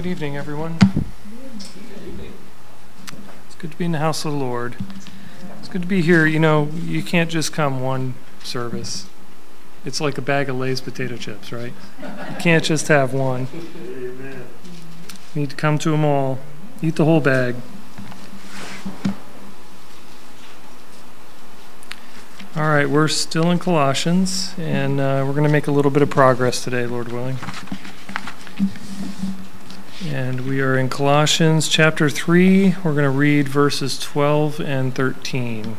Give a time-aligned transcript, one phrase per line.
[0.00, 0.78] good evening, everyone.
[3.46, 4.76] It's good to be in the house of the Lord.
[5.58, 6.24] It's good to be here.
[6.24, 9.06] You know, you can't just come one service.
[9.84, 11.74] It's like a bag of Lay's potato chips, right?
[12.00, 13.46] You can't just have one.
[13.52, 14.46] You
[15.34, 16.38] need to come to them all.
[16.80, 17.56] Eat the whole bag.
[22.56, 26.00] All right, we're still in Colossians, and uh, we're going to make a little bit
[26.00, 27.36] of progress today, Lord willing.
[30.12, 32.74] And we are in Colossians chapter 3.
[32.82, 35.76] We're going to read verses 12 and 13.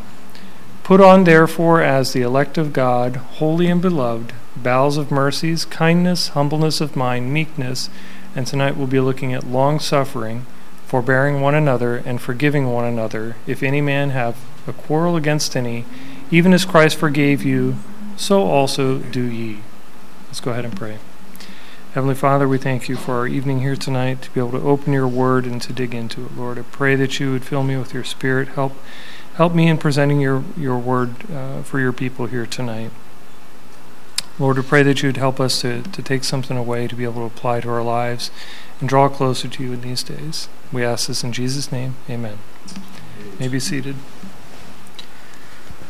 [0.84, 6.30] Put on, therefore, as the elect of God, holy and beloved, bowels of mercies, kindness,
[6.30, 7.90] humbleness of mind, meekness,
[8.34, 10.46] and tonight we'll be looking at long suffering,
[10.86, 15.84] forbearing one another, and forgiving one another, if any man have a quarrel against any,
[16.32, 17.76] even as Christ forgave you,
[18.16, 19.60] so also do ye.
[20.28, 21.00] Let's go ahead and pray.
[21.94, 24.94] Heavenly Father, we thank you for our evening here tonight to be able to open
[24.94, 26.58] your word and to dig into it, Lord.
[26.58, 28.48] I pray that you would fill me with your spirit.
[28.48, 28.72] Help
[29.34, 32.92] help me in presenting your, your word uh, for your people here tonight.
[34.40, 37.04] Lord, we pray that you would help us to, to take something away to be
[37.04, 38.32] able to apply to our lives
[38.80, 40.48] and draw closer to you in these days.
[40.72, 41.96] We ask this in Jesus' name.
[42.10, 42.38] Amen.
[43.20, 43.98] You may be seated.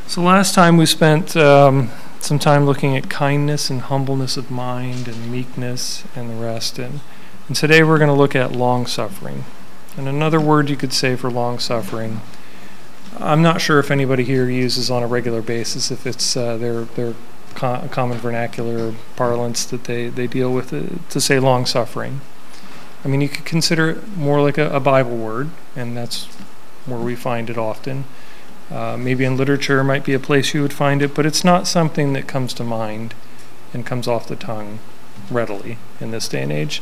[0.07, 1.91] So last time we spent um,
[2.23, 6.77] some time looking at kindness and humbleness of mind and meekness and the rest.
[6.79, 6.99] And,
[7.47, 9.45] and today we're going to look at long suffering.
[9.97, 12.21] And another word you could say for long suffering,
[13.19, 16.85] I'm not sure if anybody here uses on a regular basis, if it's uh, their,
[16.85, 17.13] their
[17.55, 22.21] co- common vernacular parlance that they, they deal with it, uh, to say long suffering.
[23.03, 26.25] I mean, you could consider it more like a, a Bible word, and that's
[26.85, 28.05] where we find it often.
[28.71, 31.67] Uh, maybe in literature might be a place you would find it, but it's not
[31.67, 33.13] something that comes to mind
[33.73, 34.79] and comes off the tongue
[35.29, 36.81] readily in this day and age.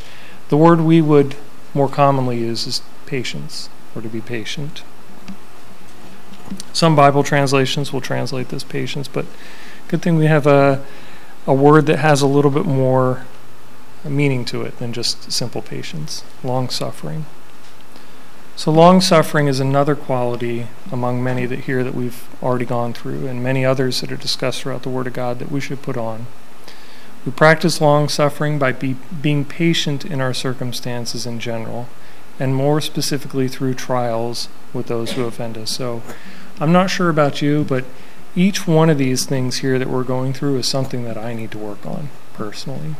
[0.50, 1.34] The word we would
[1.74, 4.82] more commonly use is patience, or to be patient.
[6.72, 9.26] Some Bible translations will translate this patience, but
[9.88, 10.84] good thing we have a,
[11.46, 13.26] a word that has a little bit more
[14.04, 17.26] meaning to it than just simple patience, long suffering.
[18.60, 23.26] So, long suffering is another quality among many that here that we've already gone through,
[23.26, 25.96] and many others that are discussed throughout the Word of God that we should put
[25.96, 26.26] on.
[27.24, 31.88] We practice long suffering by be, being patient in our circumstances in general,
[32.38, 35.70] and more specifically through trials with those who offend us.
[35.70, 36.02] So,
[36.60, 37.86] I'm not sure about you, but
[38.36, 41.50] each one of these things here that we're going through is something that I need
[41.52, 42.94] to work on personally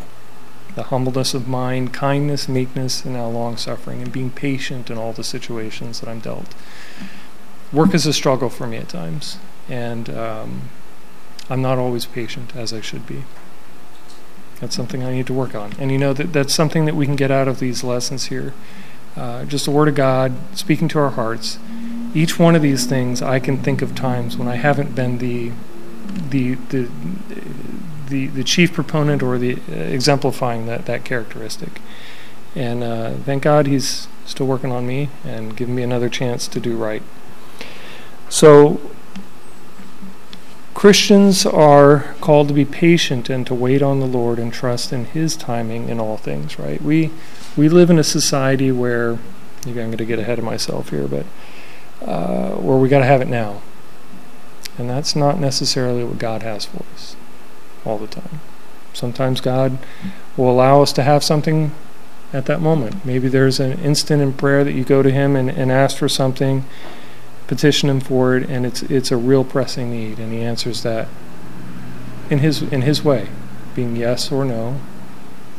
[0.74, 5.12] the humbleness of mind, kindness, meekness, and now long suffering, and being patient in all
[5.12, 6.54] the situations that I'm dealt.
[7.72, 9.38] Work is a struggle for me at times,
[9.68, 10.62] and um,
[11.48, 13.24] I'm not always patient as I should be.
[14.60, 15.72] That's something I need to work on.
[15.78, 18.52] And you know that that's something that we can get out of these lessons here.
[19.16, 21.58] Uh, just the Word of God speaking to our hearts.
[22.14, 25.52] Each one of these things, I can think of times when I haven't been the
[26.28, 26.88] the the
[28.10, 31.80] the, the chief proponent or the uh, exemplifying that, that characteristic.
[32.54, 36.60] And uh, thank God he's still working on me and giving me another chance to
[36.60, 37.02] do right.
[38.28, 38.80] So,
[40.74, 45.04] Christians are called to be patient and to wait on the Lord and trust in
[45.04, 46.80] His timing in all things, right?
[46.80, 47.10] We,
[47.56, 49.18] we live in a society where,
[49.66, 51.26] maybe I'm going to get ahead of myself here, but
[52.02, 53.62] uh, where we got to have it now.
[54.78, 57.16] And that's not necessarily what God has for us
[57.84, 58.40] all the time.
[58.92, 59.78] Sometimes God
[60.36, 61.72] will allow us to have something
[62.32, 63.04] at that moment.
[63.04, 66.08] Maybe there's an instant in prayer that you go to Him and, and ask for
[66.08, 66.64] something,
[67.46, 71.08] petition Him for it, and it's it's a real pressing need, and He answers that
[72.28, 73.28] in His in His way,
[73.74, 74.80] being yes or no,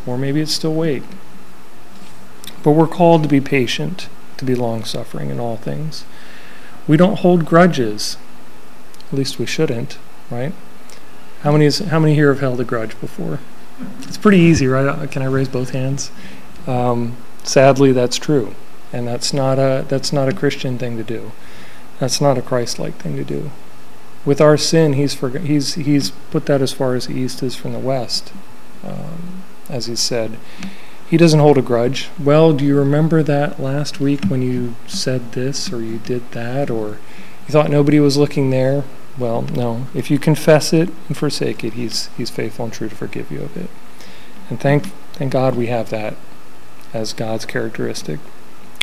[0.06, 1.04] or maybe it's still wait.
[2.64, 6.06] But we're called to be patient, to be long suffering in all things.
[6.88, 8.18] We don't hold grudges.
[9.12, 9.98] At least we shouldn't,
[10.30, 10.54] right?
[11.42, 13.40] How many is, how many here have held a grudge before?
[14.04, 14.86] It's pretty easy, right?
[14.86, 16.12] Uh, can I raise both hands?
[16.68, 18.54] Um, sadly, that's true,
[18.94, 21.32] and that's not a that's not a Christian thing to do.
[22.00, 23.50] That's not a Christ-like thing to do.
[24.24, 27.56] With our sin, he's for, he's he's put that as far as the east is
[27.56, 28.32] from the west,
[28.84, 30.38] um, as he said.
[31.10, 32.10] He doesn't hold a grudge.
[32.24, 36.70] Well, do you remember that last week when you said this or you did that
[36.70, 37.00] or
[37.48, 38.84] you thought nobody was looking there?
[39.18, 39.88] Well, no.
[39.94, 43.42] If you confess it and forsake it, He's He's faithful and true to forgive you
[43.42, 43.70] of it.
[44.50, 46.16] And thank thank God we have that
[46.94, 48.20] as God's characteristic.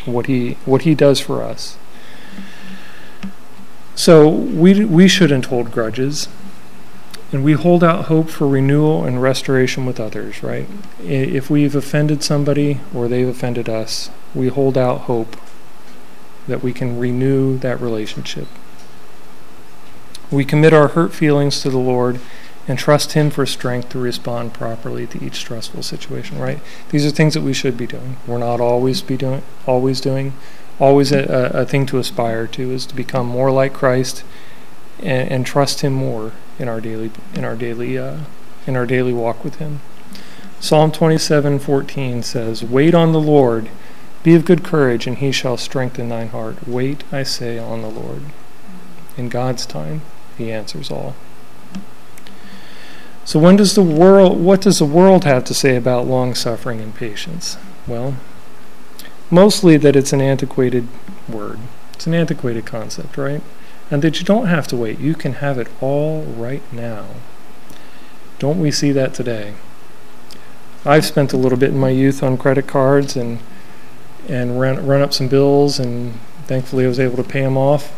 [0.04, 1.78] What He what He does for us.
[3.94, 6.28] So we we shouldn't hold grudges.
[7.30, 10.66] And we hold out hope for renewal and restoration with others, right?
[11.02, 15.36] If we've offended somebody or they've offended us, we hold out hope
[16.46, 18.48] that we can renew that relationship.
[20.30, 22.20] We commit our hurt feelings to the Lord
[22.66, 26.38] and trust Him for strength to respond properly to each stressful situation.
[26.38, 26.60] Right?
[26.90, 28.19] These are things that we should be doing.
[28.26, 30.34] We're not always be doing, always doing,
[30.78, 34.22] always a, a, thing to aspire to is to become more like Christ
[35.00, 38.19] and, and trust Him more in our daily in our daily uh,
[38.66, 39.80] in our daily walk with Him.
[40.60, 43.70] Psalm 27:14 says, "Wait on the Lord."
[44.25, 46.66] Be of good courage, and he shall strengthen thine heart.
[46.66, 48.22] Wait, I say, on the Lord.
[49.16, 50.02] In God's time,
[50.38, 51.14] he answers all.
[53.25, 56.81] So when does the world what does the world have to say about long suffering
[56.81, 57.58] and patience?
[57.87, 58.17] Well,
[59.31, 60.88] mostly that it's an antiquated
[61.29, 61.58] word.
[61.93, 63.43] It's an antiquated concept, right?
[63.90, 64.99] And that you don't have to wait.
[64.99, 67.06] You can have it all right now.
[68.38, 69.55] Don't we see that today?
[70.87, 73.40] I've spent a little bit in my youth on credit cards and
[74.26, 76.14] and run run up some bills and
[76.46, 77.93] thankfully I was able to pay them off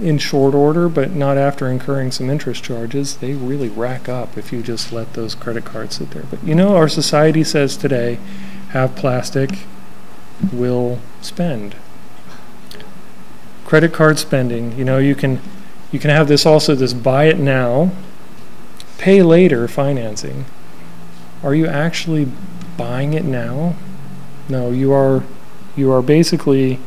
[0.00, 3.16] in short order, but not after incurring some interest charges.
[3.16, 6.24] They really rack up if you just let those credit cards sit there.
[6.24, 8.18] But you know, our society says today,
[8.70, 9.60] have plastic,
[10.52, 11.76] will spend.
[13.64, 15.40] Credit card spending, you know, you can
[15.90, 17.90] you can have this also this buy it now,
[18.98, 20.46] pay later financing.
[21.42, 22.28] Are you actually
[22.76, 23.76] buying it now?
[24.48, 25.22] No, you are
[25.76, 26.78] you are basically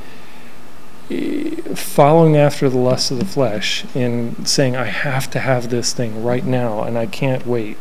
[1.76, 6.24] following after the lust of the flesh and saying, I have to have this thing
[6.24, 7.78] right now and I can't wait.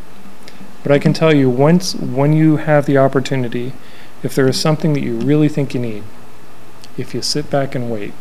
[0.82, 3.72] But I can tell you, once when you have the opportunity,
[4.22, 6.04] if there is something that you really think you need,
[6.98, 8.12] if you sit back and wait,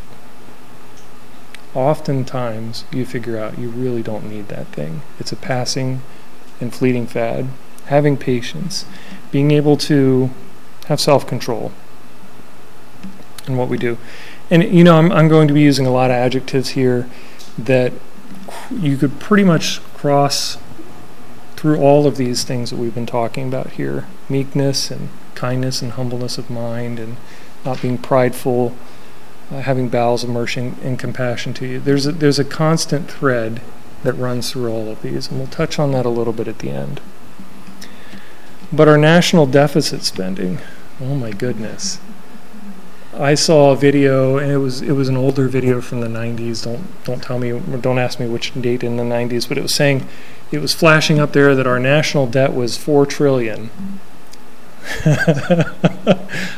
[1.76, 5.02] oftentimes you figure out you really don't need that thing.
[5.20, 6.02] It's a passing
[6.62, 7.48] and fleeting fad.
[7.88, 8.86] Having patience,
[9.32, 10.30] being able to
[10.88, 11.74] have self control
[13.48, 13.98] in what we do.
[14.50, 17.10] And you know, I'm, I'm going to be using a lot of adjectives here
[17.58, 17.94] that
[18.72, 20.58] you could pretty much cross
[21.56, 25.94] through all of these things that we've been talking about here meekness and kindness and
[25.94, 27.18] humbleness of mind and
[27.66, 28.76] not being prideful,
[29.52, 31.80] uh, having bowels of mercy and compassion to you.
[31.80, 33.62] There's a, there's a constant thread
[34.04, 36.60] that runs through all of these, and we'll touch on that a little bit at
[36.60, 37.00] the end.
[38.72, 40.60] But our national deficit spending,
[41.00, 42.00] oh my goodness.
[43.16, 46.64] I saw a video, and it was it was an older video from the 90s.
[46.64, 49.76] Don't don't tell me, don't ask me which date in the 90s, but it was
[49.76, 50.08] saying,
[50.52, 53.70] it was flashing up there that our national debt was four trillion.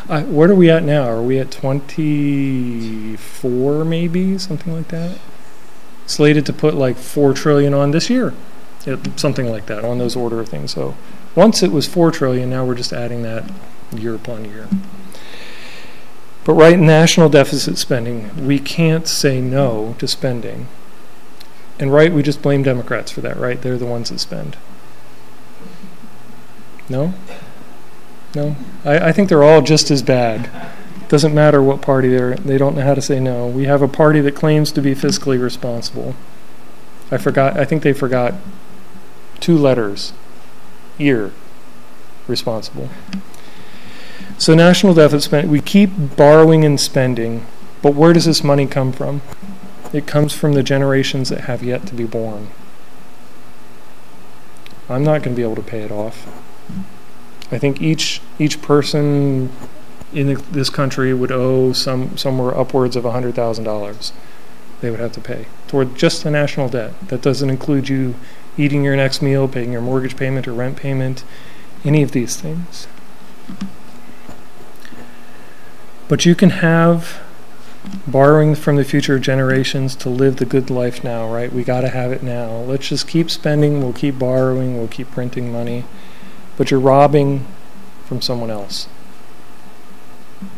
[0.10, 1.04] I, where are we at now?
[1.04, 5.18] Are we at 24, maybe something like that?
[6.08, 8.34] Slated to put like four trillion on this year,
[8.86, 10.72] it, something like that, on those order of things.
[10.72, 10.96] So
[11.36, 13.50] once it was four trillion, now we're just adding that
[13.92, 14.68] year upon year.
[16.46, 20.68] But right national deficit spending, we can't say no to spending.
[21.80, 23.62] And right, we just blame Democrats for that, right?
[23.62, 24.56] They're the ones that spend.
[26.88, 27.16] No?
[28.36, 28.56] No?
[28.86, 30.50] I, I think they're all just as bad.
[31.08, 33.48] Doesn't matter what party they're they don't know how to say no.
[33.48, 36.16] We have a party that claims to be fiscally responsible.
[37.12, 38.36] I forgot I think they forgot
[39.40, 40.14] two letters.
[41.00, 41.32] Ear
[42.28, 42.90] responsible.
[44.38, 47.46] So national deficit spending, we keep borrowing and spending,
[47.82, 49.22] but where does this money come from?
[49.94, 52.50] It comes from the generations that have yet to be born.
[54.90, 56.28] I'm not going to be able to pay it off.
[57.52, 59.52] I think each each person
[60.14, 64.12] in the, this country would owe some somewhere upwards of $100,000
[64.82, 66.94] they would have to pay toward just the national debt.
[67.08, 68.16] That doesn't include you
[68.58, 71.24] eating your next meal, paying your mortgage payment or rent payment,
[71.84, 72.88] any of these things.
[76.08, 77.22] But you can have
[78.08, 81.52] borrowing from the future generations to live the good life now, right?
[81.52, 82.58] We got to have it now.
[82.58, 85.86] Let's just keep spending, we'll keep borrowing, we'll keep printing money.
[86.58, 87.46] But you're robbing
[88.06, 88.88] from someone else.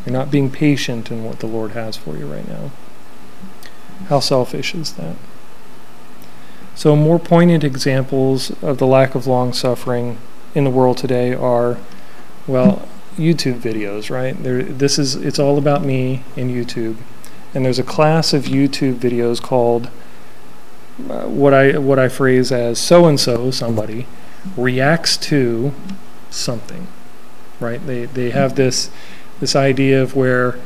[0.05, 2.71] You're not being patient in what the Lord has for you right now.
[4.09, 5.15] How selfish is that?
[6.75, 10.17] So, more poignant examples of the lack of long suffering
[10.53, 11.77] in the world today are
[12.45, 12.87] well,
[13.17, 14.41] YouTube videos, right?
[14.41, 16.97] There, this is it's all about me in YouTube,
[17.53, 19.89] and there's a class of YouTube videos called
[21.09, 24.07] uh, what I what I phrase as so and so somebody
[24.55, 25.73] reacts to
[26.29, 26.87] something,
[27.59, 27.85] right?
[27.85, 28.89] They they have this
[29.39, 30.59] this idea of where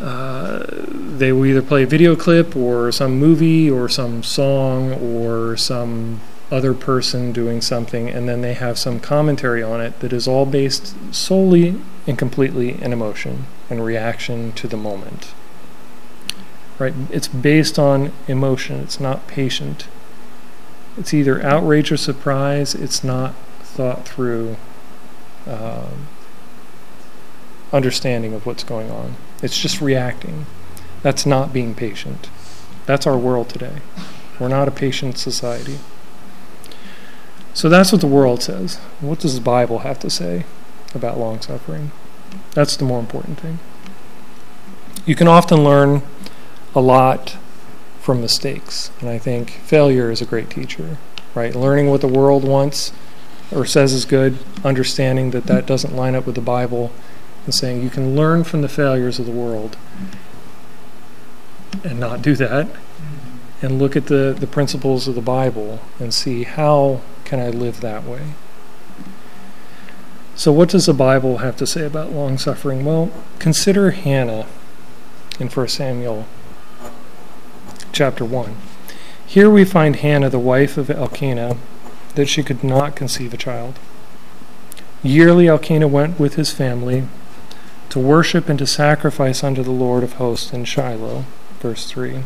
[0.00, 5.56] uh, they will either play a video clip or some movie or some song or
[5.56, 6.20] some
[6.52, 10.44] other person doing something and then they have some commentary on it that is all
[10.44, 15.32] based solely and completely in emotion and reaction to the moment.
[16.78, 16.92] Right?
[17.10, 19.88] It's based on emotion, it's not patient.
[20.98, 24.58] It's either outrage or surprise, it's not thought through
[25.46, 26.08] um,
[27.72, 29.16] understanding of what's going on.
[29.42, 30.44] It's just reacting.
[31.00, 32.28] That's not being patient.
[32.84, 33.78] That's our world today.
[34.38, 35.78] We're not a patient society.
[37.54, 38.76] So that's what the world says.
[39.00, 40.44] What does the Bible have to say
[40.94, 41.90] about long suffering?
[42.52, 43.58] That's the more important thing.
[45.04, 46.02] You can often learn
[46.74, 47.36] a lot
[48.00, 50.98] from mistakes, and I think failure is a great teacher,
[51.34, 51.54] right?
[51.54, 52.92] Learning what the world wants
[53.50, 56.90] or says is good, understanding that that doesn't line up with the Bible,
[57.44, 59.76] and saying you can learn from the failures of the world
[61.84, 62.68] and not do that,
[63.60, 67.00] and look at the, the principles of the Bible and see how
[67.32, 68.34] can I live that way.
[70.34, 72.84] So, what does the Bible have to say about long suffering?
[72.84, 74.44] Well, consider Hannah
[75.40, 76.26] in 1 Samuel
[77.90, 78.54] chapter 1.
[79.24, 81.56] Here we find Hannah, the wife of Elkanah,
[82.16, 83.78] that she could not conceive a child.
[85.02, 87.08] Yearly, Elkanah went with his family
[87.88, 91.24] to worship and to sacrifice unto the Lord of hosts in Shiloh.
[91.60, 92.24] Verse 3.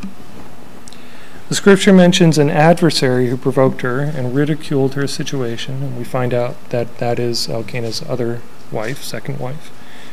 [1.49, 6.35] The scripture mentions an adversary who provoked her and ridiculed her situation, and we find
[6.35, 8.41] out that that is Elkanah's other
[8.73, 9.71] wife, second wife,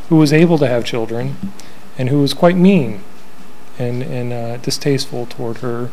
[0.10, 1.36] who was able to have children
[1.98, 3.02] and who was quite mean
[3.80, 5.90] and, and uh, distasteful toward her,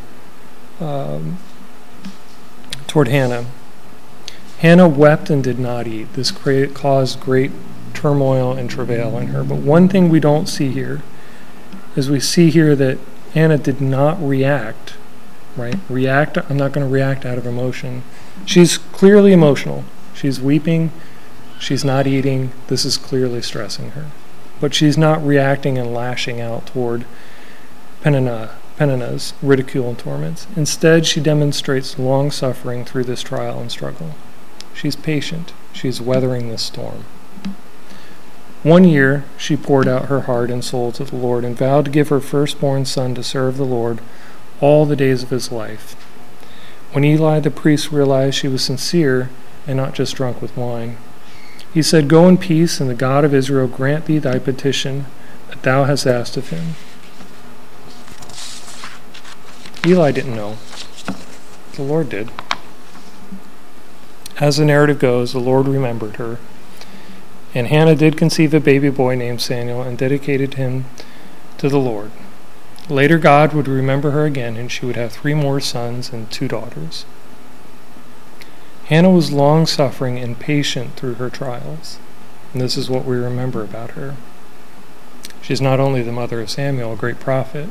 [0.78, 1.38] um,
[2.86, 3.46] toward Hannah.
[4.58, 6.12] Hannah wept and did not eat.
[6.12, 7.50] This create, caused great
[7.94, 9.42] turmoil and travail in her.
[9.42, 11.00] But one thing we don't see here
[11.96, 12.98] is we see here that
[13.32, 14.96] Hannah did not react
[15.56, 15.76] right?
[15.88, 18.02] React, I'm not going to react out of emotion.
[18.44, 19.84] She's clearly emotional.
[20.14, 20.92] She's weeping.
[21.58, 22.52] She's not eating.
[22.68, 24.06] This is clearly stressing her.
[24.60, 27.04] But she's not reacting and lashing out toward
[28.02, 30.46] Peninnah, Peninnah's ridicule and torments.
[30.56, 34.14] Instead, she demonstrates long suffering through this trial and struggle.
[34.74, 35.52] She's patient.
[35.72, 37.04] She's weathering this storm.
[38.62, 41.90] One year she poured out her heart and soul to the Lord and vowed to
[41.90, 44.00] give her firstborn son to serve the Lord
[44.60, 45.94] all the days of his life.
[46.92, 49.30] When Eli the priest realized she was sincere
[49.66, 50.96] and not just drunk with wine,
[51.72, 55.06] he said, Go in peace, and the God of Israel grant thee thy petition
[55.48, 56.74] that thou hast asked of him.
[59.86, 60.58] Eli didn't know.
[61.74, 62.30] The Lord did.
[64.38, 66.38] As the narrative goes, the Lord remembered her.
[67.54, 70.86] And Hannah did conceive a baby boy named Samuel and dedicated him
[71.58, 72.10] to the Lord.
[72.90, 76.48] Later, God would remember her again, and she would have three more sons and two
[76.48, 77.04] daughters.
[78.86, 82.00] Hannah was long suffering and patient through her trials,
[82.52, 84.16] and this is what we remember about her.
[85.40, 87.68] She's not only the mother of Samuel, a great prophet,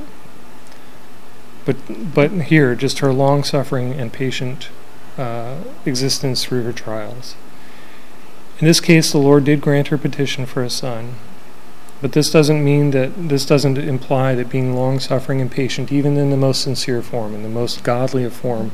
[1.65, 1.75] but
[2.15, 4.69] but here, just her long suffering and patient
[5.17, 7.35] uh, existence through her trials.
[8.59, 11.15] In this case, the Lord did grant her petition for a son,
[12.01, 16.17] but this doesn't mean that this doesn't imply that being long suffering and patient, even
[16.17, 18.71] in the most sincere form, in the most godly of form,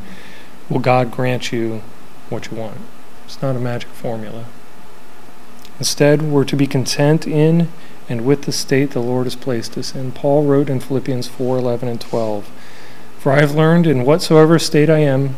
[0.70, 1.82] will God grant you
[2.30, 2.78] what you want.
[3.26, 4.46] It's not a magic formula.
[5.80, 7.70] Instead, we're to be content in
[8.08, 10.12] and with the state the Lord has placed us in.
[10.12, 12.50] Paul wrote in Philippians 4 11 and 12
[13.18, 15.38] For I have learned in whatsoever state I am,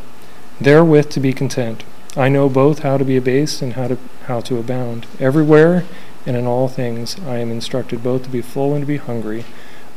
[0.59, 1.83] therewith to be content.
[2.15, 5.05] I know both how to be abased and how to, how to abound.
[5.19, 5.85] Everywhere
[6.27, 9.45] and in all things I am instructed both to be full and to be hungry,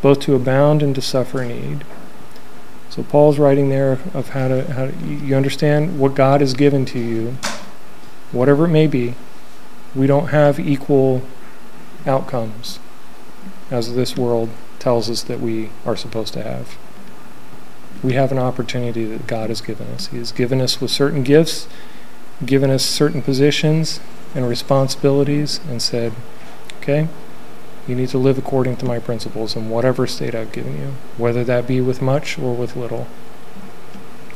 [0.01, 1.85] both to abound and to suffer need.
[2.89, 6.87] So Paul's writing there of how to how to, you understand what God has given
[6.87, 7.37] to you,
[8.33, 9.15] whatever it may be.
[9.95, 11.23] We don't have equal
[12.07, 12.79] outcomes
[13.71, 16.79] as this world tells us that we are supposed to have.
[18.03, 20.07] We have an opportunity that God has given us.
[20.07, 21.69] He has given us with certain gifts,
[22.45, 24.01] given us certain positions,
[24.35, 26.13] and responsibilities and said,
[26.79, 27.09] okay,
[27.87, 31.43] you need to live according to my principles in whatever state I've given you, whether
[31.45, 33.07] that be with much or with little.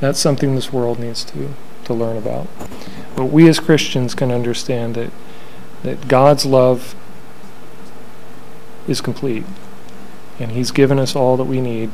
[0.01, 2.49] That's something this world needs to, to learn about.
[3.15, 5.11] But we as Christians can understand that,
[5.83, 6.97] that God's love
[8.89, 9.45] is complete,
[10.39, 11.91] and He's given us all that we need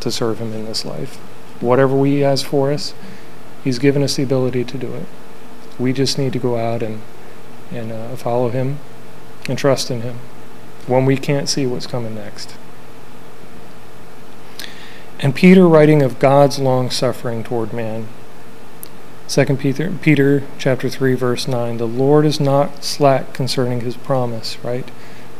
[0.00, 1.16] to serve Him in this life.
[1.60, 2.94] Whatever He has for us,
[3.62, 5.06] He's given us the ability to do it.
[5.78, 7.02] We just need to go out and
[7.72, 8.78] and uh, follow Him
[9.48, 10.18] and trust in Him
[10.86, 12.56] when we can't see what's coming next.
[15.20, 18.08] And Peter, writing of God's long suffering toward man,
[19.28, 24.58] 2 Peter, Peter chapter 3 verse 9 the Lord is not slack concerning his promise,
[24.62, 24.90] right?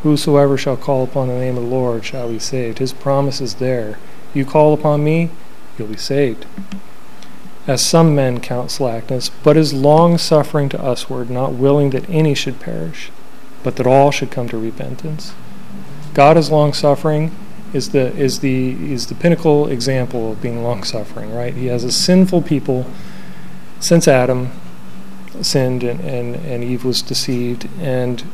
[0.02, 2.78] Whosoever shall call upon the name of the Lord shall be saved.
[2.78, 3.98] His promise is there.
[4.32, 5.30] You call upon me,
[5.76, 6.46] you'll be saved.
[7.66, 12.34] As some men count slackness, but is long suffering to usward, not willing that any
[12.34, 13.10] should perish,
[13.62, 15.34] but that all should come to repentance.
[16.12, 17.34] God is long suffering
[17.72, 21.54] is the is the is the pinnacle example of being long suffering, right?
[21.54, 22.86] He has a sinful people
[23.80, 24.50] since Adam
[25.40, 28.24] sinned and, and, and Eve was deceived, and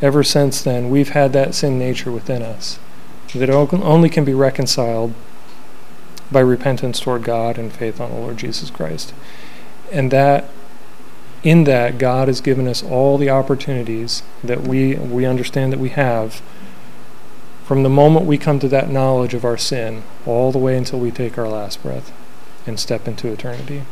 [0.00, 2.78] ever since then we've had that sin nature within us
[3.34, 5.12] that only can be reconciled
[6.34, 9.14] by repentance toward God and faith on the Lord Jesus Christ.
[9.90, 10.50] And that
[11.42, 15.90] in that God has given us all the opportunities that we we understand that we
[15.90, 16.42] have
[17.64, 20.98] from the moment we come to that knowledge of our sin all the way until
[20.98, 22.12] we take our last breath
[22.66, 23.82] and step into eternity.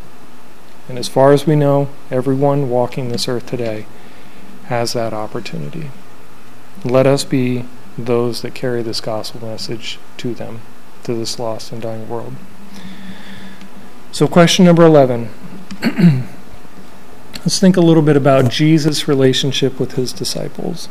[0.88, 3.86] And as far as we know, everyone walking this earth today
[4.64, 5.90] has that opportunity.
[6.84, 7.64] Let us be
[7.96, 10.60] those that carry this gospel message to them,
[11.04, 12.34] to this lost and dying world.
[14.12, 15.30] So, question number 11.
[17.40, 20.86] Let's think a little bit about Jesus' relationship with his disciples.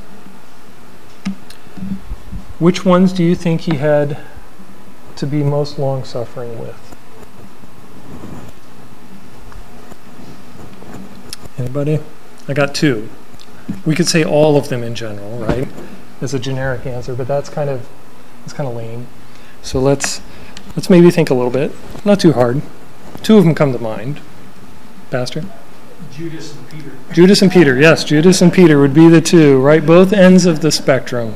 [2.59, 4.19] Which ones do you think he had
[5.15, 6.95] to be most long suffering with?
[11.57, 11.99] Anybody?
[12.47, 13.07] I got two.
[13.85, 15.67] We could say all of them in general, right?
[16.21, 17.87] As a generic answer, but that's kind of
[18.41, 19.07] that's kind of lame.
[19.61, 20.21] So let's
[20.75, 21.71] let's maybe think a little bit.
[22.05, 22.61] Not too hard.
[23.23, 24.19] Two of them come to mind.
[25.09, 25.43] Pastor?
[26.11, 26.91] Judas and Peter.
[27.13, 29.85] Judas and Peter, yes, Judas and Peter would be the two, right?
[29.85, 31.35] Both ends of the spectrum.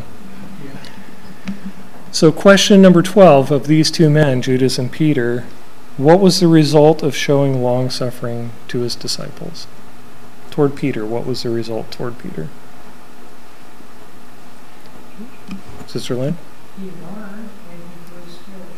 [2.12, 5.46] So, question number 12 of these two men, Judas and Peter,
[5.98, 9.67] what was the result of showing long suffering to his disciples?
[10.50, 12.48] Toward Peter, what was the result toward Peter?
[15.88, 16.38] Sister Lynn?
[16.77, 18.75] He learned and he grew spiritually.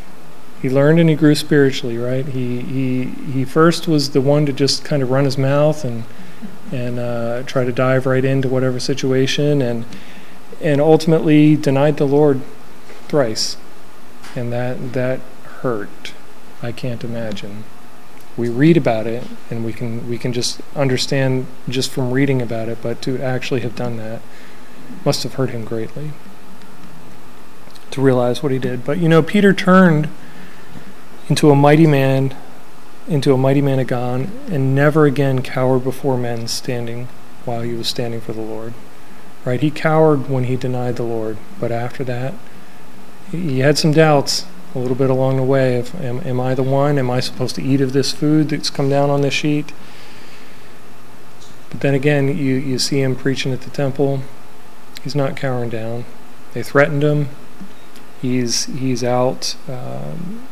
[0.61, 2.25] He learned and he grew spiritually, right?
[2.25, 6.03] He he he first was the one to just kind of run his mouth and
[6.71, 9.85] and uh, try to dive right into whatever situation, and
[10.61, 12.41] and ultimately denied the Lord
[13.07, 13.57] thrice,
[14.35, 15.19] and that that
[15.61, 16.13] hurt.
[16.63, 17.63] I can't imagine.
[18.35, 22.67] We read about it, and we can we can just understand just from reading about
[22.67, 24.21] it, but to actually have done that
[25.05, 26.11] must have hurt him greatly.
[27.91, 30.09] To realize what he did, but you know, Peter turned
[31.29, 32.35] into a mighty man,
[33.07, 37.07] into a mighty man of God, and never again cowered before men standing
[37.45, 38.73] while he was standing for the Lord.
[39.45, 39.61] Right?
[39.61, 42.33] He cowered when he denied the Lord, but after that,
[43.31, 46.63] he had some doubts a little bit along the way of am, am I the
[46.63, 46.97] one?
[46.97, 49.71] Am I supposed to eat of this food that's come down on this sheet?
[51.69, 54.21] But then again, you, you see him preaching at the temple.
[55.03, 56.05] He's not cowering down.
[56.53, 57.29] They threatened him.
[58.21, 60.47] He's he's out um,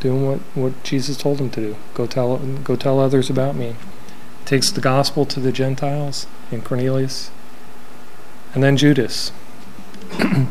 [0.00, 1.76] doing what, what Jesus told him to do.
[1.94, 3.76] Go tell go tell others about me.
[4.44, 7.30] Takes the gospel to the Gentiles in Cornelius.
[8.54, 9.32] And then Judas.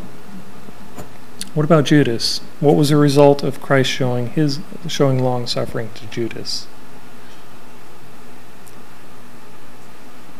[1.56, 2.40] What about Judas?
[2.60, 6.68] What was the result of Christ showing his showing long suffering to Judas?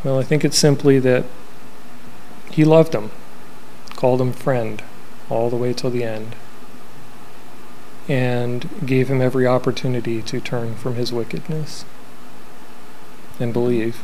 [0.04, 1.26] Well, I think it's simply that
[2.52, 3.12] he loved him,
[3.95, 4.84] called him friend
[5.30, 6.36] all the way till the end,
[8.10, 11.86] and gave him every opportunity to turn from his wickedness
[13.39, 14.02] and believe.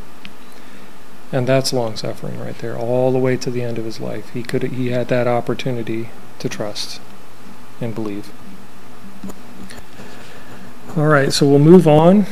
[1.32, 4.30] And that's long suffering right there, all the way to the end of his life.
[4.30, 7.00] He could he had that opportunity to trust
[7.80, 8.30] and believe.
[10.96, 12.26] All right, so we'll move on.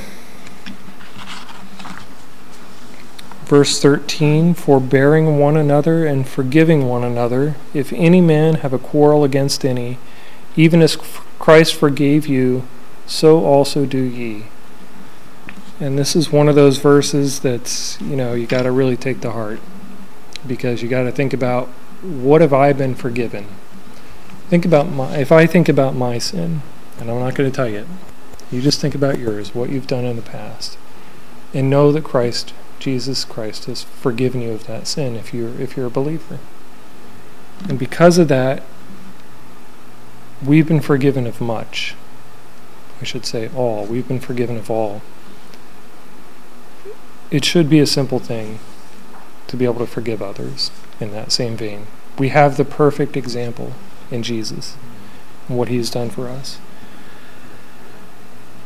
[3.46, 9.24] Verse 13 Forbearing one another and forgiving one another, if any man have a quarrel
[9.24, 9.98] against any,
[10.56, 10.96] even as
[11.38, 12.66] Christ forgave you,
[13.06, 14.46] so also do ye.
[15.80, 19.20] And this is one of those verses that's, you know, you got to really take
[19.22, 19.60] to heart
[20.46, 21.68] because you got to think about
[22.02, 23.46] what have I been forgiven?
[24.48, 26.62] Think about my, if I think about my sin,
[27.00, 27.86] and I'm not going to tell you,
[28.50, 30.78] you just think about yours, what you've done in the past,
[31.52, 35.76] and know that Christ, Jesus Christ, has forgiven you of that sin if you're if
[35.76, 36.38] you're a believer.
[37.68, 38.62] And because of that,
[40.44, 41.94] we've been forgiven of much.
[43.00, 43.84] I should say all.
[43.86, 45.02] We've been forgiven of all.
[47.30, 48.60] It should be a simple thing
[49.48, 51.86] to be able to forgive others in that same vein.
[52.18, 53.72] We have the perfect example
[54.10, 54.76] in Jesus
[55.48, 56.58] and what He's done for us.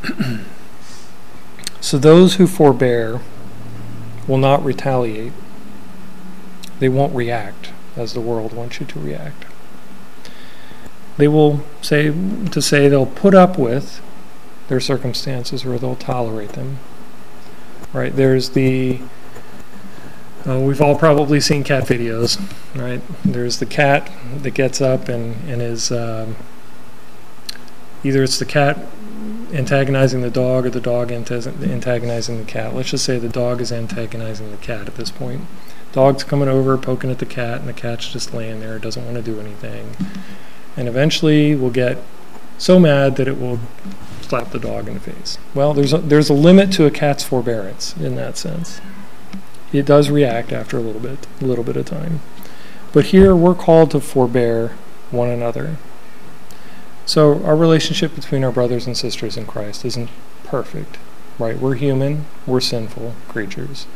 [1.81, 3.21] So those who forbear
[4.27, 5.33] will not retaliate.
[6.81, 9.47] They won't react as the world wants you to react.
[11.19, 12.11] They will say
[12.51, 14.01] to say they'll put up with
[14.69, 16.79] their circumstances or they'll tolerate them.
[17.93, 18.15] Right?
[18.15, 19.01] There's the
[20.47, 22.41] uh, we've all probably seen cat videos,
[22.75, 23.03] right?
[23.25, 26.37] There's the cat that gets up and, and is um,
[28.05, 28.79] either it's the cat
[29.53, 32.75] antagonizing the dog or the dog antagonizing the cat.
[32.75, 35.43] Let's just say the dog is antagonizing the cat at this point.
[35.93, 39.17] Dog's coming over, poking at the cat, and the cat's just laying there, doesn't want
[39.17, 39.97] to do anything.
[40.79, 41.99] And eventually will get
[42.57, 43.59] so mad that it will
[44.23, 45.37] slap the dog in the face.
[45.53, 48.81] Well, there's a, there's a limit to a cat's forbearance in that sense.
[49.73, 52.21] It does react after a little bit, a little bit of time.
[52.93, 54.77] But here we're called to forbear
[55.11, 55.79] one another.
[57.07, 60.11] So our relationship between our brothers and sisters in Christ isn't
[60.45, 60.97] perfect,
[61.41, 61.59] right?
[61.59, 63.87] We're human, we're sinful creatures.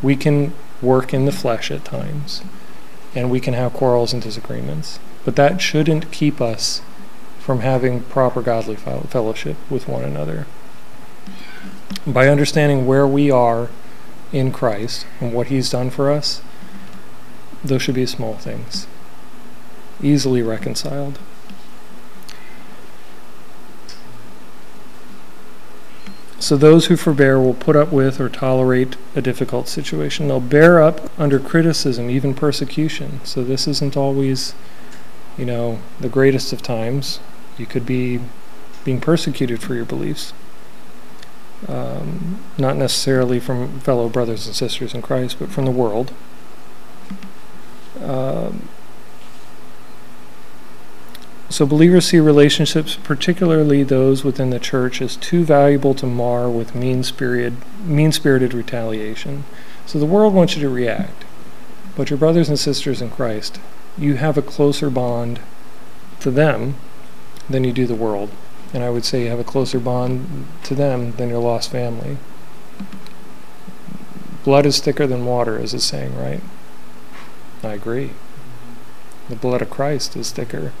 [0.00, 2.42] We can work in the flesh at times,
[3.14, 4.98] and we can have quarrels and disagreements.
[5.24, 6.82] But that shouldn't keep us
[7.38, 10.46] from having proper godly fellowship with one another.
[12.06, 13.68] By understanding where we are
[14.32, 16.42] in Christ and what He's done for us,
[17.64, 18.86] those should be small things,
[20.02, 21.18] easily reconciled.
[26.40, 30.26] So those who forbear will put up with or tolerate a difficult situation.
[30.26, 33.20] They'll bear up under criticism, even persecution.
[33.22, 34.54] So this isn't always,
[35.42, 37.18] you know, the greatest of times.
[37.58, 38.20] You could be
[38.84, 40.32] being persecuted for your beliefs.
[41.66, 46.12] Um, not necessarily from fellow brothers and sisters in Christ, but from the world.
[48.00, 48.68] Um,
[51.48, 56.76] so believers see relationships, particularly those within the church, as too valuable to mar with
[56.76, 59.42] mean-spirited, mean-spirited retaliation.
[59.86, 61.24] So the world wants you to react,
[61.96, 63.58] but your brothers and sisters in Christ,
[63.98, 65.40] you have a closer bond
[66.20, 66.74] to them
[67.48, 68.30] than you do the world.
[68.72, 72.16] And I would say you have a closer bond to them than your lost family.
[74.44, 76.40] Blood is thicker than water, is a saying, right?
[77.62, 78.10] I agree.
[79.28, 80.72] The blood of Christ is thicker.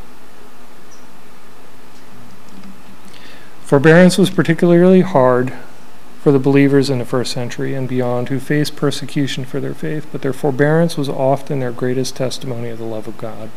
[3.62, 5.52] Forbearance was particularly hard
[6.22, 10.06] for the believers in the first century and beyond who faced persecution for their faith,
[10.12, 13.50] but their forbearance was often their greatest testimony of the love of God.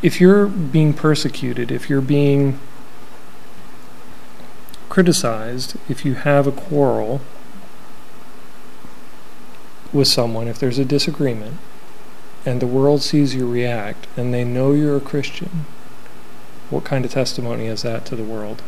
[0.00, 2.60] If you're being persecuted, if you're being
[4.88, 7.20] criticized, if you have a quarrel
[9.92, 11.56] with someone, if there's a disagreement,
[12.46, 15.66] and the world sees you react, and they know you're a Christian,
[16.70, 18.62] what kind of testimony is that to the world?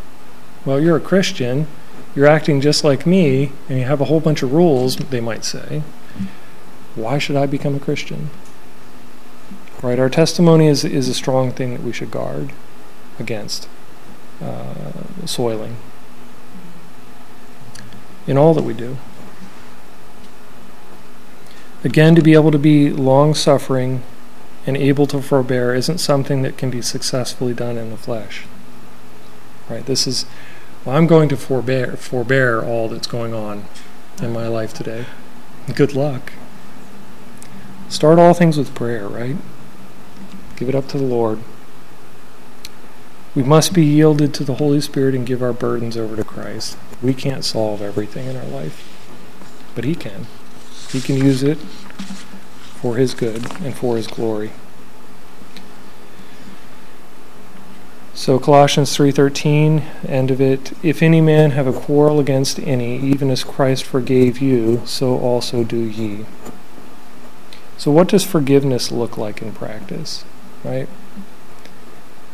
[0.65, 1.69] Well, you're a Christian,
[2.17, 5.45] you're acting just like me, and you have a whole bunch of rules, they might
[5.45, 5.83] say.
[6.95, 8.31] Why should I become a Christian?
[9.83, 9.99] Right?
[9.99, 12.53] Our testimony is, is a strong thing that we should guard
[13.21, 13.69] against
[14.43, 15.77] uh, soiling
[18.27, 18.97] in all that we do.
[21.85, 24.03] Again, to be able to be long suffering
[24.67, 28.47] and able to forbear isn't something that can be successfully done in the flesh.
[29.69, 29.85] Right?
[29.85, 30.25] This is
[30.87, 33.65] I'm going to forbear forbear all that's going on
[34.23, 35.07] in my life today.
[35.75, 36.33] Good luck.
[37.89, 39.37] Start all things with prayer, right?
[40.57, 41.41] Give it up to the Lord.
[43.35, 46.79] We must be yielded to the Holy Spirit and give our burdens over to Christ.
[47.03, 48.83] We can't solve everything in our life,
[49.75, 50.27] but He can.
[50.91, 54.53] He can use it for His good and for His glory.
[58.17, 63.31] So Colossians 3:13, end of it, if any man have a quarrel against any, even
[63.31, 66.25] as Christ forgave you, so also do ye.
[67.77, 70.25] So what does forgiveness look like in practice,
[70.65, 70.89] right?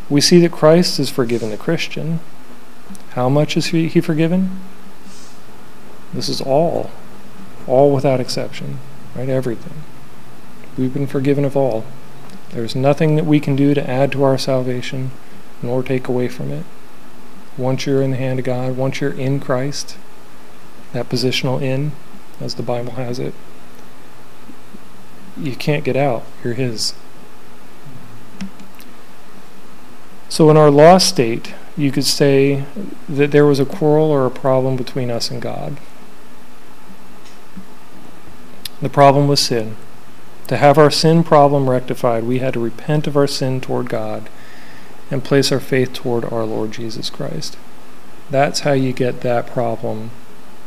[0.09, 2.21] We see that Christ has forgiven the Christian.
[3.15, 4.61] How much is he, he forgiven?
[6.15, 6.93] This is all,
[7.67, 8.79] all without exception,
[9.17, 9.29] right?
[9.29, 9.83] Everything.
[10.79, 11.85] We've been forgiven of all.
[12.53, 15.11] There's nothing that we can do to add to our salvation
[15.63, 16.65] nor take away from it.
[17.57, 19.97] Once you're in the hand of God, once you're in Christ,
[20.93, 21.93] that positional in,
[22.41, 23.35] as the Bible has it,
[25.37, 26.25] you can't get out.
[26.43, 26.95] You're His.
[30.29, 32.65] So, in our lost state, you could say
[33.09, 35.79] that there was a quarrel or a problem between us and God.
[38.81, 39.77] The problem was sin.
[40.49, 44.29] To have our sin problem rectified, we had to repent of our sin toward God
[45.13, 47.59] and place our faith toward our Lord Jesus Christ.
[48.31, 50.11] That's how you get that problem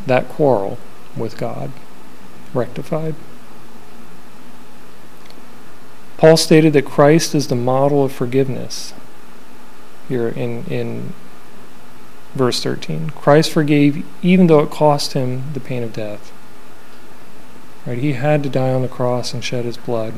[0.05, 0.77] that quarrel
[1.17, 1.71] with God
[2.53, 3.15] rectified.
[6.17, 8.93] Paul stated that Christ is the model of forgiveness
[10.08, 11.13] here in, in
[12.36, 13.10] verse 13.
[13.10, 16.31] Christ forgave even though it cost him the pain of death.
[17.86, 17.97] Right?
[17.97, 20.13] He had to die on the cross and shed his blood.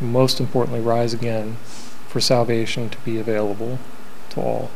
[0.00, 1.58] And most importantly, rise again
[2.12, 3.78] for salvation to be available
[4.28, 4.70] to all.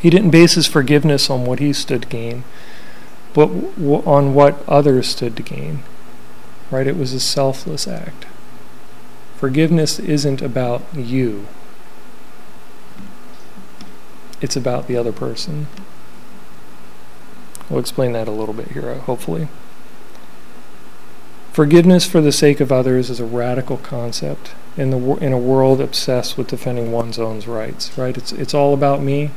[0.00, 2.44] He didn't base his forgiveness on what he stood to gain,
[3.32, 5.82] but on what others stood to gain.
[6.70, 6.86] Right?
[6.86, 8.26] It was a selfless act.
[9.36, 11.46] Forgiveness isn't about you.
[14.42, 15.68] It's about the other person.
[17.70, 19.48] We'll explain that a little bit here, hopefully.
[21.52, 25.82] Forgiveness for the sake of others is a radical concept in the in a world
[25.82, 27.96] obsessed with defending one's own rights.
[27.98, 28.16] Right?
[28.16, 29.30] It's it's all about me,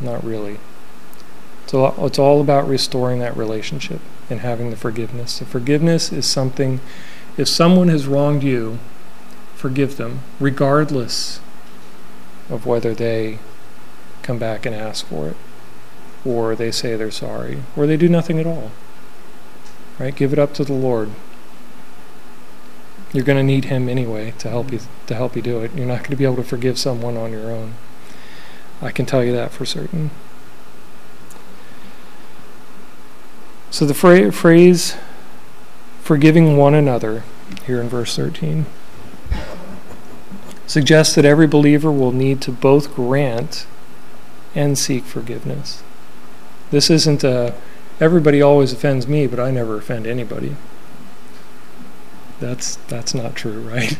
[0.00, 0.58] not really.
[1.64, 4.00] It's all, it's all about restoring that relationship
[4.30, 5.40] and having the forgiveness.
[5.40, 6.78] The forgiveness is something.
[7.36, 8.78] If someone has wronged you,
[9.56, 11.40] forgive them, regardless
[12.48, 13.40] of whether they
[14.22, 15.36] come back and ask for it,
[16.24, 18.70] or they say they're sorry, or they do nothing at all.
[19.98, 20.14] Right?
[20.14, 21.10] Give it up to the Lord.
[23.16, 25.74] You're going to need him anyway to help you to help you do it.
[25.74, 27.72] You're not going to be able to forgive someone on your own.
[28.82, 30.10] I can tell you that for certain.
[33.70, 34.96] So the fra- phrase
[36.02, 37.24] forgiving one another
[37.64, 38.66] here in verse 13
[40.66, 43.66] suggests that every believer will need to both grant
[44.54, 45.82] and seek forgiveness.
[46.70, 47.54] This isn't a
[47.98, 50.54] everybody always offends me, but I never offend anybody.
[52.40, 53.98] That's that's not true, right?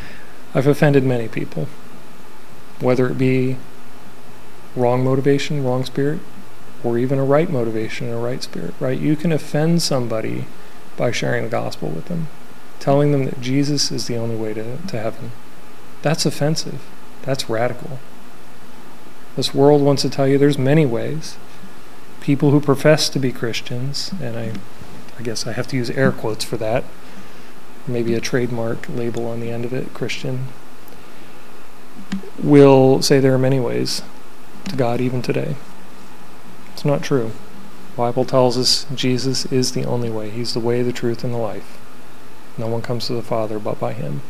[0.54, 1.68] I've offended many people,
[2.80, 3.56] whether it be
[4.76, 6.20] wrong motivation, wrong spirit,
[6.82, 8.98] or even a right motivation and a right spirit, right?
[8.98, 10.46] You can offend somebody
[10.96, 12.28] by sharing the gospel with them,
[12.78, 15.32] telling them that Jesus is the only way to, to heaven.
[16.02, 16.82] That's offensive.
[17.22, 17.98] That's radical.
[19.36, 21.36] This world wants to tell you there's many ways.
[22.20, 24.52] People who profess to be Christians, and I,
[25.18, 26.84] I guess I have to use air quotes for that,
[27.86, 30.48] maybe a trademark label on the end of it, Christian,
[32.42, 34.02] will say there are many ways
[34.68, 35.56] to God even today.
[36.72, 37.32] It's not true.
[37.92, 40.30] The Bible tells us Jesus is the only way.
[40.30, 41.78] He's the way, the truth, and the life.
[42.58, 44.22] No one comes to the Father but by him.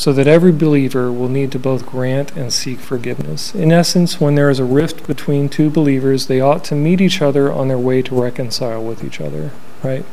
[0.00, 3.54] So that every believer will need to both grant and seek forgiveness.
[3.54, 7.20] In essence, when there is a rift between two believers, they ought to meet each
[7.20, 9.50] other on their way to reconcile with each other,
[9.82, 10.06] right?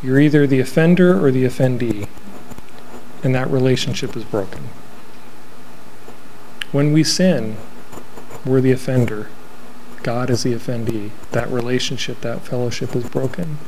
[0.00, 2.06] You're either the offender or the offendee,
[3.24, 4.68] and that relationship is broken.
[6.70, 7.56] When we sin,
[8.44, 9.28] we're the offender.
[10.04, 11.10] God is the offendee.
[11.32, 13.58] That relationship, that fellowship is broken.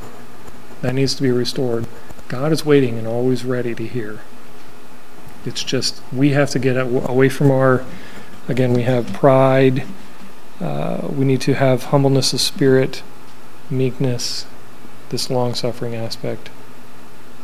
[0.79, 1.85] That needs to be restored.
[2.29, 4.21] God is waiting and always ready to hear.
[5.45, 7.85] It's just we have to get away from our.
[8.47, 9.85] Again, we have pride.
[10.59, 13.03] Uh, we need to have humbleness of spirit,
[13.69, 14.45] meekness,
[15.09, 16.49] this long-suffering aspect.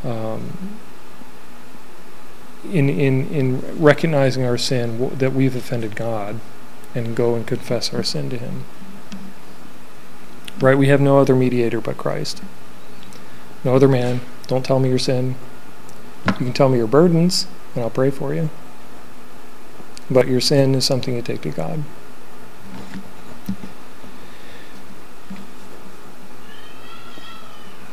[0.03, 0.77] Um,
[2.65, 6.39] in in in recognizing our sin that we've offended God,
[6.93, 8.65] and go and confess our sin to Him.
[10.59, 10.77] Right?
[10.77, 12.41] We have no other mediator but Christ.
[13.63, 14.21] No other man.
[14.47, 15.35] Don't tell me your sin.
[16.27, 18.49] You can tell me your burdens and I'll pray for you.
[20.09, 21.83] But your sin is something you take to God.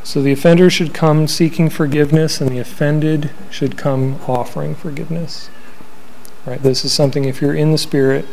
[0.04, 5.48] So the offender should come seeking forgiveness, and the offended should come offering forgiveness.
[6.44, 6.62] Right?
[6.62, 7.24] This is something.
[7.24, 8.26] If you're in the spirit,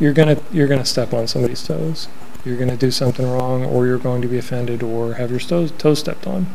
[0.00, 2.08] you're gonna you're gonna step on somebody's toes.
[2.44, 5.70] You're gonna do something wrong, or you're going to be offended, or have your toes,
[5.72, 6.46] toes stepped on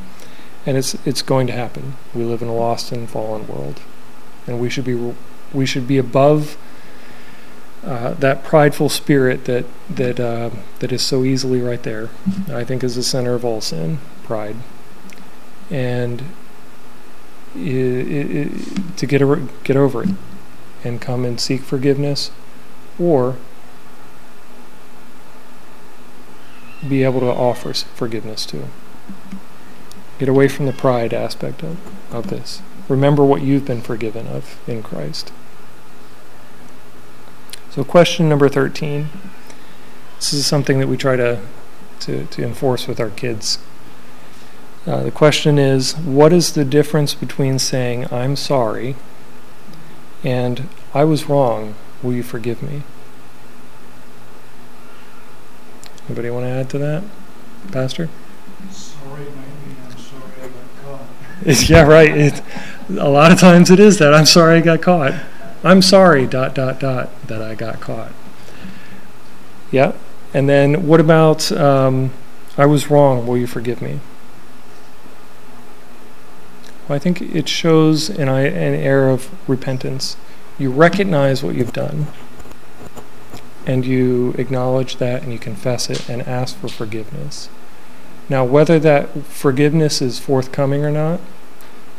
[0.66, 1.96] and it's it's going to happen.
[2.14, 3.82] We live in a lost and fallen world,
[4.48, 5.14] and we should be
[5.54, 6.58] we should be above
[7.84, 12.10] uh, that prideful spirit that that uh, that is so easily right there.
[12.52, 14.58] I think is the center of all sin, pride,
[15.70, 16.24] and
[17.56, 20.10] it, it, it, to get over, get over it
[20.84, 22.32] and come and seek forgiveness,
[23.00, 23.38] or
[26.88, 28.66] be able to offer forgiveness to.
[30.20, 31.78] Get away from the pride aspect of,
[32.14, 32.62] of this.
[32.90, 35.32] Remember what you've been forgiven of in Christ.
[37.72, 39.08] So, question number 13.
[40.18, 41.40] This is something that we try to,
[42.02, 43.60] to, to enforce with our kids.
[44.86, 48.98] Uh, the question is What is the difference between saying, I'm sorry,
[50.24, 51.76] and I was wrong.
[52.04, 52.84] Will you forgive me?
[56.08, 57.04] Anybody want to add to that,
[57.72, 58.10] Pastor?
[58.72, 59.28] Sorry
[61.44, 61.70] caught.
[61.70, 62.16] yeah, right.
[62.16, 62.42] It,
[62.90, 64.14] a lot of times it is that.
[64.14, 65.14] I'm sorry I got caught.
[65.64, 68.12] I'm sorry, dot, dot, dot, that I got caught.
[69.72, 69.94] Yeah.
[70.34, 72.12] And then what about, um,
[72.58, 73.28] I was wrong.
[73.28, 74.00] Will you forgive me?
[76.88, 80.18] Well, I think it shows an, an air of repentance.
[80.58, 82.08] You recognize what you've done,
[83.66, 87.50] and you acknowledge that, and you confess it, and ask for forgiveness.
[88.30, 91.20] Now, whether that forgiveness is forthcoming or not,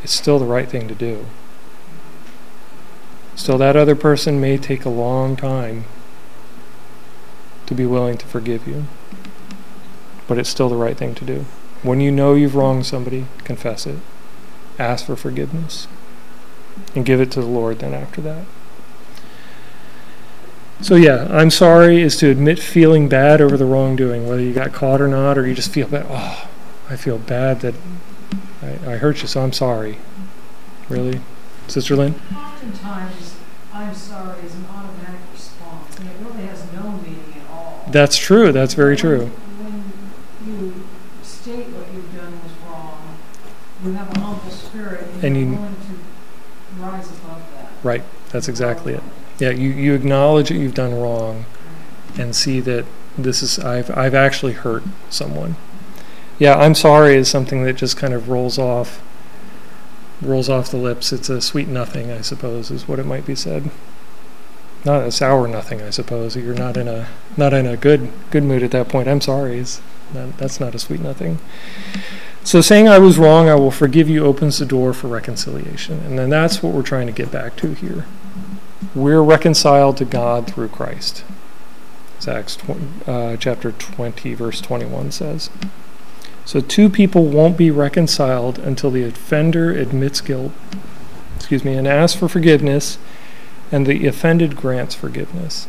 [0.01, 1.25] it's still the right thing to do.
[3.35, 5.85] Still, that other person may take a long time
[7.65, 8.85] to be willing to forgive you,
[10.27, 11.45] but it's still the right thing to do.
[11.83, 13.99] When you know you've wronged somebody, confess it,
[14.77, 15.87] ask for forgiveness,
[16.95, 18.45] and give it to the Lord then after that.
[20.81, 24.73] So, yeah, I'm sorry is to admit feeling bad over the wrongdoing, whether you got
[24.73, 26.05] caught or not, or you just feel bad.
[26.09, 26.49] Oh,
[26.89, 27.75] I feel bad that
[28.63, 29.97] I, I hurt you, so I'm sorry.
[30.89, 31.21] Really?
[31.67, 32.15] Sister Lynn?
[32.35, 33.35] Oftentimes,
[33.71, 37.85] I'm sorry is an automatic response, and it really has no meaning at all.
[37.89, 38.51] That's true.
[38.51, 39.27] That's very true.
[39.27, 39.83] When
[40.47, 40.83] you
[41.21, 43.17] state what you've done was wrong,
[43.85, 47.69] you have a humble spirit, and, And you're you- willing to rise above that.
[47.83, 48.03] Right.
[48.31, 49.03] That's exactly it.
[49.41, 51.45] Yeah, you, you acknowledge that you've done wrong
[52.15, 52.85] and see that
[53.17, 55.55] this is I've I've actually hurt someone.
[56.37, 59.01] Yeah, I'm sorry is something that just kind of rolls off
[60.21, 61.11] rolls off the lips.
[61.11, 63.71] It's a sweet nothing, I suppose, is what it might be said.
[64.85, 66.35] Not a sour nothing, I suppose.
[66.35, 69.07] You're not in a not in a good good mood at that point.
[69.07, 69.57] I'm sorry.
[69.57, 69.81] Is
[70.13, 71.39] that, that's not a sweet nothing.
[72.43, 75.99] So saying I was wrong, I will forgive you opens the door for reconciliation.
[76.01, 78.05] And then that's what we're trying to get back to here.
[78.93, 81.23] We're reconciled to God through Christ.
[82.19, 85.49] As Acts tw- uh, chapter 20, verse 21 says.
[86.43, 90.51] So two people won't be reconciled until the offender admits guilt,
[91.37, 92.97] excuse me, and asks for forgiveness,
[93.71, 95.67] and the offended grants forgiveness.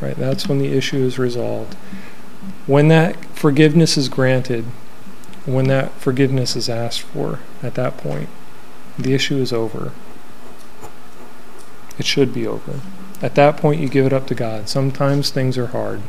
[0.00, 0.16] Right?
[0.16, 1.74] That's when the issue is resolved.
[2.66, 4.64] When that forgiveness is granted,
[5.46, 8.28] when that forgiveness is asked for at that point,
[8.98, 9.92] the issue is over.
[11.98, 12.80] It should be over.
[13.22, 14.68] At that point, you give it up to God.
[14.68, 16.02] Sometimes things are hard.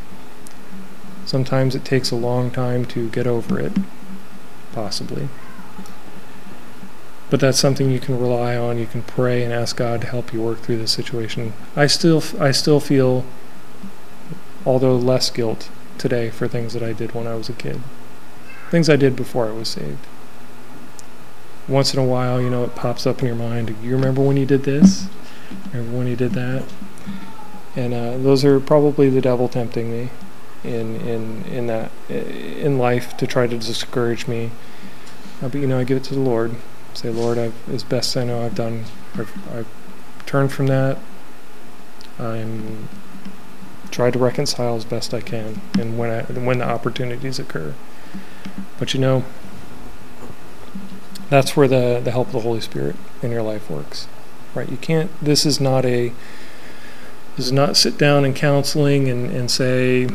[1.26, 3.74] Sometimes it takes a long time to get over it,
[4.74, 5.28] possibly.
[7.30, 8.78] But that's something you can rely on.
[8.78, 11.54] You can pray and ask God to help you work through the situation.
[11.76, 13.26] I still, I still feel,
[14.66, 17.82] although less guilt today for things that I did when I was a kid,
[18.70, 20.06] things I did before I was saved.
[21.68, 23.76] Once in a while, you know, it pops up in your mind.
[23.82, 25.08] You remember when you did this?
[25.74, 26.64] Remember when he did that?
[27.76, 30.10] And uh, those are probably the devil tempting me
[30.64, 34.52] in in in that in life to try to discourage me.
[35.42, 36.56] Uh, but you know, I give it to the Lord.
[36.94, 38.86] Say, Lord, I've, as best I know, I've done.
[39.16, 39.68] I've, I've
[40.26, 40.98] turned from that.
[42.18, 42.88] I'm
[43.92, 47.74] tried to reconcile as best I can, and when I, when the opportunities occur.
[48.80, 49.24] But you know,
[51.30, 54.08] that's where the the help of the Holy Spirit in your life works,
[54.56, 54.70] right?
[54.70, 55.12] You can't.
[55.22, 56.12] This is not a.
[57.36, 60.10] This is not sit down in counseling and and say.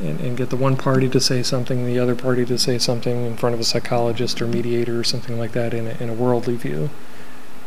[0.00, 3.26] And, and get the one party to say something, the other party to say something
[3.26, 6.14] in front of a psychologist or mediator or something like that in a, in a
[6.14, 6.88] worldly view,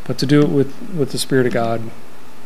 [0.05, 1.91] but to do it with, with the Spirit of God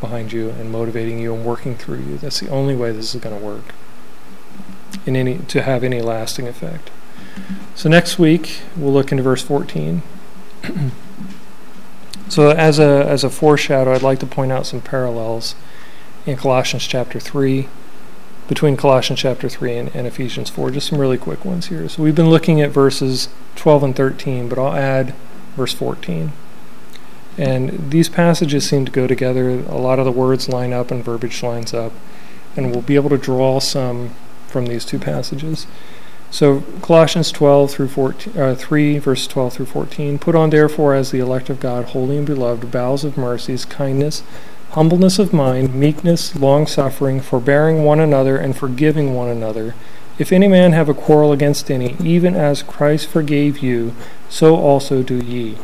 [0.02, 2.18] behind you and motivating you and working through you.
[2.18, 3.74] That's the only way this is going to work
[5.06, 6.92] in any to have any lasting effect.
[7.76, 10.04] So next week we'll look into verse 14.
[12.30, 15.56] so as a as a foreshadow, I'd like to point out some parallels
[16.26, 17.68] in Colossians chapter 3
[18.48, 20.72] between Colossians chapter 3 and, and Ephesians 4.
[20.72, 21.88] Just some really quick ones here.
[21.90, 25.14] So we've been looking at verses 12 and 13, but I'll add
[25.56, 26.32] verse 14.
[27.38, 29.50] And these passages seem to go together.
[29.50, 31.94] A lot of the words line up and verbiage lines up.
[32.56, 34.16] And we'll be able to draw some
[34.48, 35.68] from these two passages.
[36.30, 40.20] So Colossians 12 through 14, uh, 3, verse 12 through 14.
[40.20, 44.24] Put on therefore as the elect of God, holy and beloved, bowels of mercies, kindness,
[44.72, 49.74] humbleness of mind, meekness, long suffering, forbearing one another, and forgiving one another.
[50.20, 53.96] If any man have a quarrel against any, even as Christ forgave you,
[54.30, 55.58] so also do ye.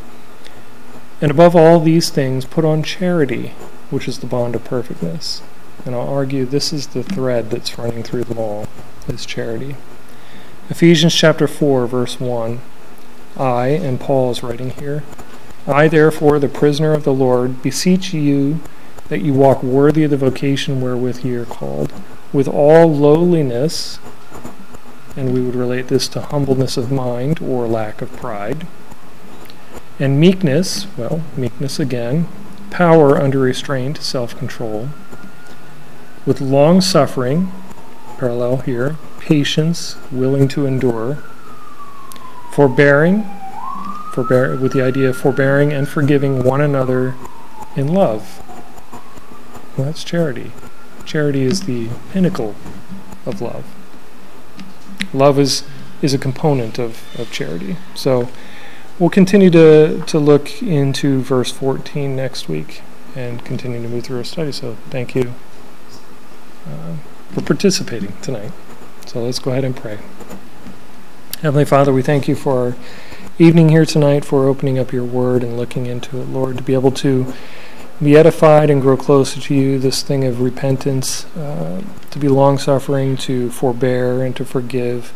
[1.22, 3.54] And above all these things, put on charity,
[3.90, 5.42] which is the bond of perfectness.
[5.86, 8.68] And I'll argue this is the thread that's running through them all,
[9.08, 9.76] is charity.
[10.74, 12.60] Ephesians chapter 4, verse 1.
[13.38, 15.04] I, and Paul is writing here,
[15.68, 18.60] I therefore, the prisoner of the Lord, beseech you
[19.08, 21.94] that you walk worthy of the vocation wherewith ye are called,
[22.34, 24.00] with all lowliness,
[25.16, 28.66] and we would relate this to humbleness of mind or lack of pride,
[30.00, 32.28] and meekness, well, meekness again,
[32.72, 34.90] power under restraint, self control,
[36.26, 37.52] with long suffering,
[38.18, 41.24] parallel here, patience, willing to endure,
[42.52, 43.24] forbearing,
[44.14, 47.16] forbear, with the idea of forbearing and forgiving one another
[47.76, 48.42] in love.
[49.78, 50.52] Well, that's charity.
[51.06, 52.56] Charity is the pinnacle
[53.26, 53.64] of love.
[55.14, 55.64] Love is,
[56.02, 57.78] is a component of, of charity.
[57.96, 58.30] So
[59.00, 62.82] we'll continue to, to look into verse 14 next week
[63.16, 64.52] and continue to move through our study.
[64.52, 65.34] So thank you
[66.68, 66.98] uh,
[67.32, 68.52] for participating tonight.
[69.06, 70.00] So let's go ahead and pray.
[71.42, 72.76] Heavenly Father, we thank you for our
[73.38, 76.74] evening here tonight, for opening up your word and looking into it, Lord, to be
[76.74, 77.32] able to
[78.02, 82.58] be edified and grow closer to you, this thing of repentance, uh, to be long
[82.58, 85.14] suffering, to forbear, and to forgive.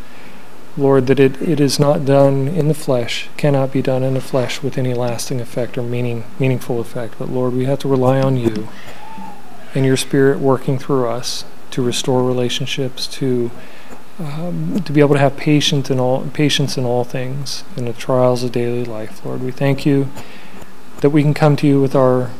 [0.77, 4.21] Lord, that it, it is not done in the flesh, cannot be done in the
[4.21, 7.15] flesh with any lasting effect or meaning, meaningful effect.
[7.17, 8.67] But Lord, we have to rely on you
[9.73, 13.51] and your Spirit working through us to restore relationships, to
[14.20, 17.93] um, to be able to have patience in all patience in all things in the
[17.93, 19.24] trials of daily life.
[19.26, 20.09] Lord, we thank you
[21.01, 22.32] that we can come to you with our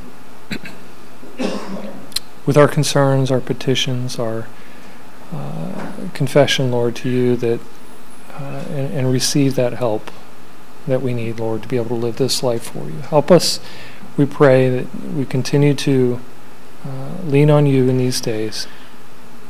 [2.46, 4.48] with our concerns, our petitions, our
[5.32, 7.60] uh, confession, Lord, to you that
[8.34, 10.10] uh, and, and receive that help
[10.88, 13.00] that we need, Lord, to be able to live this life for you.
[13.02, 13.60] Help us,
[14.16, 16.22] we pray, that we continue to
[16.86, 18.68] uh, lean on you in these days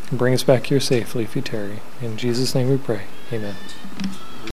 [0.10, 1.80] and bring us back here safely if you tarry.
[2.02, 3.04] In Jesus' name we pray.
[3.32, 3.56] Amen.